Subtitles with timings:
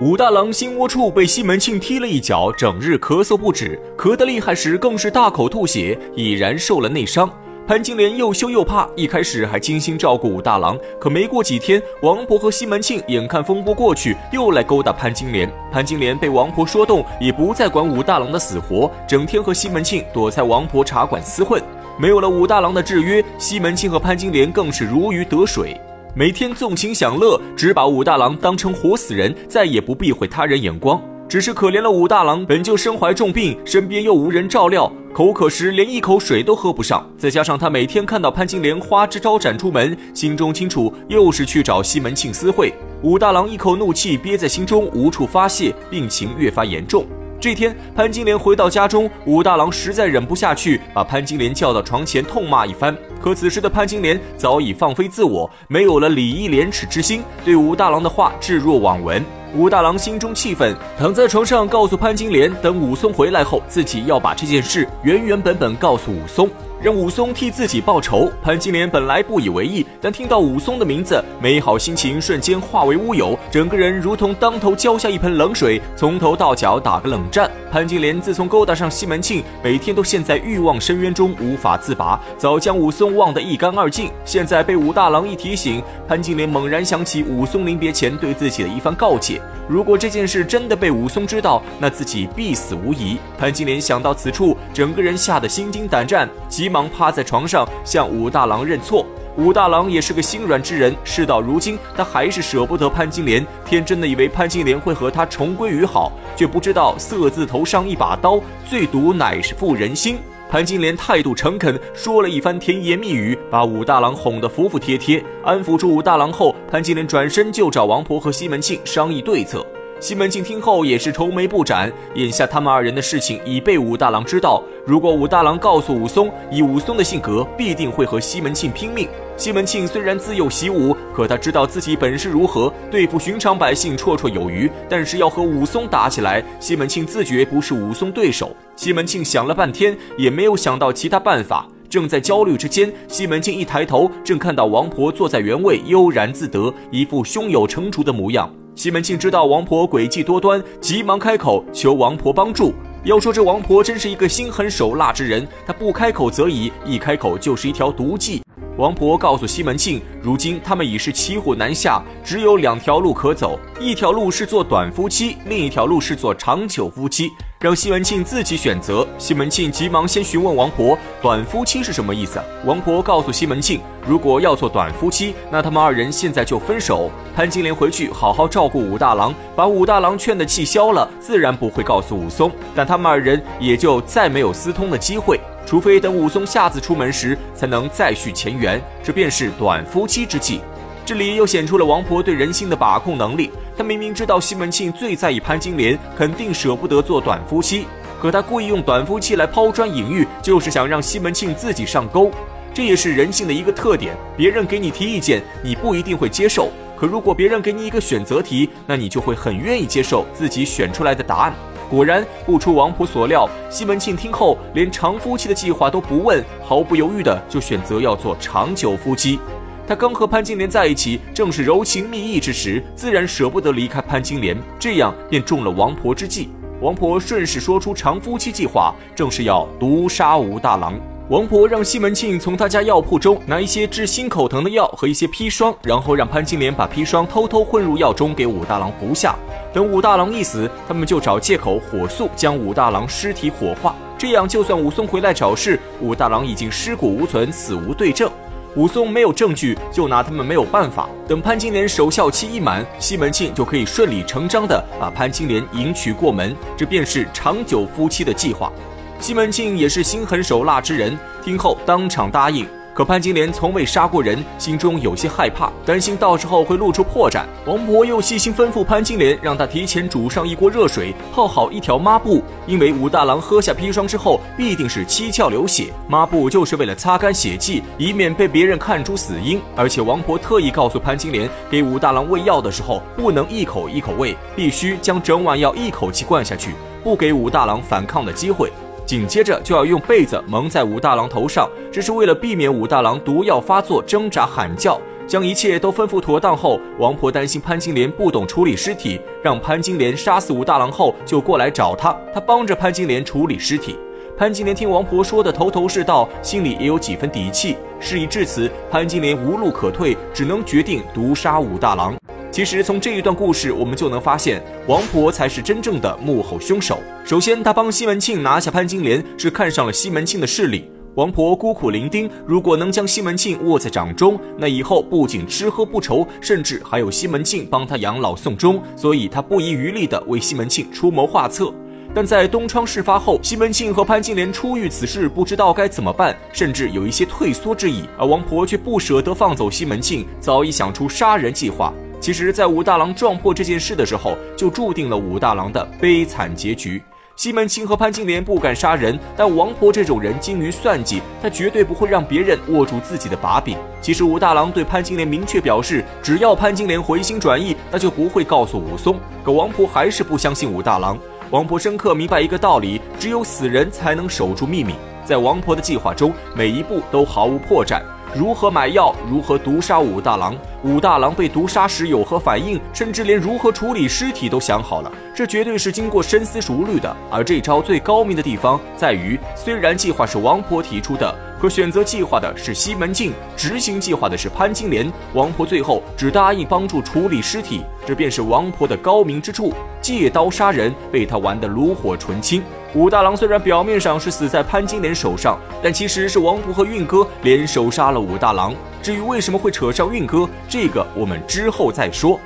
[0.00, 7.28] 武大郎心窝处被西门庆踢了一脚，整日咳嗽不止，咳得厉害时更是大口吐血，已然受了内伤。
[7.66, 15.52] 潘金莲又羞又怕，一开始还精心照顾武大郎，可没过几天，王婆和西门庆眼看风波过去，又来勾搭潘金莲。
[15.72, 21.60] 潘金莲被王婆说动，也不再管武大郎的死活，整天和西门庆躲在王婆茶馆厮混。
[21.98, 25.76] 没有了武大郎的制约，西门庆和潘金莲更是如鱼得水。
[26.14, 31.00] 每天纵情享乐，只把武大郎当成活死人，再也不避讳他人眼光。
[31.28, 37.06] 只是可怜了武大郎，本就身怀重病，身边又无人照料，口渴时连一口水都喝不上。
[37.18, 42.72] 再加上他每天看到潘金莲花枝招展出门，心中清楚又是去找西门庆私会。
[43.02, 47.06] 武大郎一口怒气憋在心中，无处发泄，病情越发严重。
[47.38, 52.96] 这天，潘金莲回到家中，武大郎实在忍不下去，把潘金莲叫到床前痛骂一番。
[53.20, 59.24] 可此时的潘金莲早已放飞自我，没有了礼义廉耻之心，对武大郎的话置若罔闻。
[59.54, 66.48] 武大郎心中气愤，躺在床上告诉潘金莲，等武松回来后，自己要把这件事原原本本告诉武松。
[66.80, 68.30] 让武松替自己报仇。
[68.40, 77.50] 潘金莲本来不以为意，但听到武松的名字，美好心情瞬间化为乌有，整个人如同当头浇下一盆冷水，从头到脚打个冷战。
[77.72, 84.08] 潘金莲自从勾搭上西门庆，每天都陷在欲望深渊中无法自拔，早将武松忘得一干二净。
[84.24, 93.18] 现在被武大郎一提醒，潘金莲猛然想起武松临别前对自己的一番告诫：如果这件事真的被武松知道，那自己必死无疑。
[93.36, 96.68] 潘金莲想到此处，整个人吓得心惊胆战，急。
[96.68, 99.06] 急忙趴在床上向武大郎认错。
[99.38, 110.18] 武大郎也是个心软之人，事到如今，他还是舍不得潘金莲，天真的以为潘金莲会和他重归于好，却不知道色字头上一把刀，最毒乃是妇人心。
[110.48, 115.22] 潘金莲态度诚恳，说了一番甜言蜜语，把武大郎哄得服服帖帖。
[115.44, 119.64] 安抚住武大郎后，潘金莲转身就找王婆和西门庆商议对策。
[120.00, 124.62] 西门庆听后也是愁眉不展，眼下他们二人的事情已被武大郎知道。
[124.86, 129.06] 如果武大郎告诉武松，以武松的性格，必定会和西门庆拼命。
[129.38, 134.68] 西门庆虽然自幼习武，可他知道自己本事如何，对付寻常百姓绰绰有余。
[134.88, 138.50] 但是要和武松打起来，西门庆自觉不是武松对手。
[138.74, 141.64] 西门庆想了半天，也没有想到其他办法。
[141.88, 148.52] 正在焦虑之间，西门庆一抬头，正看到王婆坐在原位，悠然自得，一副胸有成竹的模样。
[148.74, 152.74] 西门庆知道王婆诡计多端，急忙开口求王婆帮助。
[153.04, 158.42] 要说这王婆真是一个心狠手辣之人，她不开口则已，一开口就是一条毒计。
[158.78, 167.28] 王婆告诉西门庆，如今他们已是骑虎难下，只有两条路可走，一条路是做短夫妻，另一条路是做长久夫妻，
[167.58, 169.04] 让西门庆自己选择。
[169.18, 172.40] 西门庆急忙先询问王婆，短夫妻是什么意思？
[172.64, 177.10] 王婆告诉西门庆，如果要做短夫妻，那他们二人现在就分手。
[177.34, 185.40] 潘金莲回去好好照顾武大郎，把武大郎劝的气消了，自然不会告诉武松，但他们二人也就再没有私通的机会。
[185.68, 190.62] 除非等武松下次出门时，才能再续前缘，这便是短夫妻之计。
[191.04, 193.50] 这里又显出了王婆对人性的把控能力。
[193.76, 197.84] 她明明知道西门庆最在意潘金莲，肯定舍不得做短夫妻，
[198.18, 202.30] 可她故意用短夫妻来抛砖引玉，就是想让西门庆自己上钩。
[202.72, 204.16] 这也是人性的一个特点。
[204.38, 211.52] 别人给你提意见，你不一定会接受；可如果别人给你一个选择题，那你就会很愿意接受自己选出来的答案。
[211.90, 219.38] 果然不出王婆所料，西门庆听后连长夫妻的计划都不问，毫不犹豫的就选择要做长久夫妻。
[219.86, 226.50] 他刚和潘金莲在一起，正是柔情蜜意之时，自然舍不得离开潘金莲，这样便中了王婆之计。
[226.82, 230.94] 王婆顺势说出长夫妻计划，正是要毒杀武大郎。
[231.28, 239.36] 王婆让西门庆从他家药铺中拿一些治心口疼的药和一些砒霜，然后让潘金莲把砒霜偷偷混入药中给武大郎服下。
[239.70, 248.30] 等武大郎一死，他们就找借口火速将武大郎尸体火化，这样就算武松回来找事，武大郎已经尸骨无存，死无对证。
[248.74, 251.10] 武松没有证据，就拿他们没有办法。
[251.26, 258.72] 等潘金莲守孝期一满，西门庆就可以顺理成章的把潘金莲迎娶过门，这便是长久夫妻的计划。
[259.20, 262.66] 西门庆也是心狠手辣之人，听后当场答应。
[262.94, 267.44] 可潘金莲从未杀过人，心中有些害怕，担心到时候会露出破绽。
[267.64, 279.60] 王婆又细心吩咐潘金莲，让她提前煮上一锅热水，泡好一条抹布，因为武大郎喝下砒霜之后必定是七窍流血，抹布就是为了擦干血迹，以免被别人看出死因。
[279.76, 286.74] 而且王婆特意告诉潘金莲，给武大郎喂药的时候不能一口一口喂，必须将整碗药一口气灌下去，
[287.04, 288.72] 不给武大郎反抗的机会。
[289.08, 295.00] 紧接着就要用被子蒙在武大郎头上，这是为了避免武大郎毒药发作挣扎喊叫。
[295.26, 303.96] 将一切都吩咐妥当后，王婆担心潘金莲不懂处理尸体，让潘金莲杀死武大郎后就过来找她，她帮着潘金莲处理尸体。
[304.36, 307.78] 潘金莲听王婆说的头头是道，心里也有几分底气。
[307.98, 312.14] 事已至此，潘金莲无路可退，只能决定毒杀武大郎。
[312.50, 316.98] 其实从这一段故事，我们就能发现，王婆才是真正的幕后凶手。
[317.24, 320.90] 首先，她帮西门庆拿下潘金莲，是看上了西门庆的势力。
[321.14, 328.82] 王婆孤苦伶仃，如果能将西门庆握在掌中，那以后不仅吃喝不愁，甚至还有西门庆帮他养老送终。
[328.96, 331.72] 所以，她不遗余力地为西门庆出谋划策。
[332.14, 338.04] 但在东窗事发后，西门庆和潘金莲初遇此事，不知道该怎么办，甚至有一些退缩之意。
[338.16, 341.92] 而王婆却不舍得放走西门庆，早已想出杀人计划。
[342.20, 347.02] 其实，在武大郎撞破这件事的时候，就注定了武大郎的悲惨结局。
[347.36, 353.78] 西门庆和潘金莲不敢杀人，但王婆这种人精于算计，她绝对不会让别人握住自己的把柄。
[354.00, 359.16] 其实武大郎对潘金莲明确表示，只要潘金莲回心转意，那就不会告诉武松。
[359.44, 361.16] 可王婆还是不相信武大郎。
[361.50, 364.94] 王婆深刻明白一个道理：只有死人才能守住秘密。
[365.24, 368.02] 在王婆的计划中，每一步都毫无破绽。
[368.34, 369.14] 如何买药？
[369.28, 370.54] 如何毒杀武大郎？
[370.84, 372.78] 武大郎被毒杀时有何反应？
[372.92, 375.10] 甚至连如何处理尸体都想好了。
[375.34, 377.16] 这绝对是经过深思熟虑的。
[377.30, 385.10] 而这招最高明的地方在于，虽然计划是王婆提出的，可选择计划的是西门庆，执行计划的是潘金莲。
[385.32, 389.72] 王婆最后只答应帮助处理尸体，这便是王婆的高明之处。
[390.00, 392.62] 借刀杀人，被他玩得炉火纯青。
[392.94, 398.74] 武大郎虽然表面上是死在潘金莲手上，但其实是王婆和运哥联手杀了武大郎。
[399.02, 402.40] 至于为什么会扯上运哥，这个我们之后再说。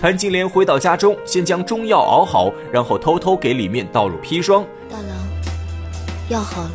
[0.00, 4.64] 潘金莲回到家中，先将中药熬好，然后偷偷给里面倒入砒霜。
[4.88, 5.08] 大郎，
[6.28, 6.70] 药好了，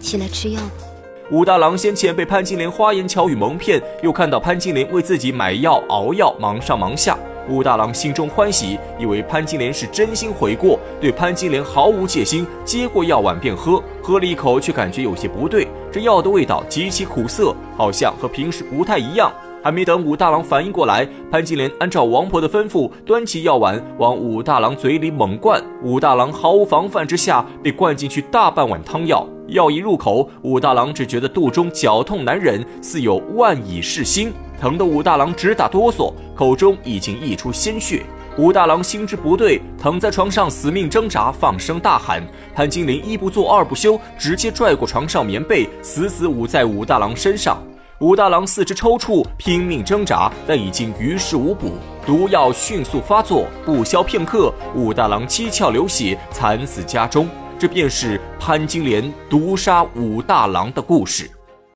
[0.00, 0.84] 起来吃药吧。
[1.30, 7.16] 武大郎先前被潘金莲花言巧语蒙骗，又看到潘金莲为自己买药熬药，忙上忙下。
[7.48, 13.82] 武大郎心中欢喜，以为潘金莲是真心悔过，对潘金莲毫无戒心，接过药碗便喝。
[14.02, 19.32] 喝了一口，却感觉有些不对，这药的味道极其苦涩，好像和平时不太一样。
[19.62, 25.62] 还没等武大郎反应过来，潘金莲按照王婆的吩咐，端起药碗往武大郎嘴里猛灌。
[25.82, 29.26] 武大郎毫无防范之下，被灌进去大半碗汤药。
[29.48, 34.32] 药一入口，武大郎只觉得肚中绞痛难忍，似有万蚁噬心。
[34.60, 38.02] 疼得武大郎直打哆嗦，口中已经溢出鲜血。
[38.38, 42.22] 武大郎心知不对，躺在床上死命挣扎，放声大喊。
[42.54, 47.62] 潘金莲一不做二不休，直接拽过床上棉被，死死捂在武大郎身上。
[48.00, 51.72] 武大郎四肢抽搐，拼命挣扎，但已经于事无补。
[52.04, 57.28] 毒药迅速发作，不消片刻，武大郎七窍流血，惨死家中。
[57.64, 61.30] 这便是潘金莲毒杀武大郎的故事。